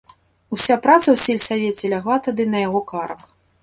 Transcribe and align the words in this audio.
Уся 0.55 0.77
праца 0.85 1.03
ў 1.11 1.17
сельсавеце 1.25 1.85
лягла 1.95 2.19
тады 2.29 2.43
на 2.53 2.67
яго 2.69 2.87
карак. 2.93 3.21